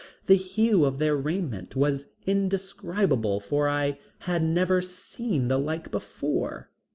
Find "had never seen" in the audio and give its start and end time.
4.21-5.47